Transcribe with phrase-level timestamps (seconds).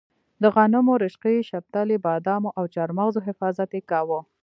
[0.41, 4.19] د غنمو، رشقې، شپتلې، بادامو او چارمغزو حفاظت یې کاوه.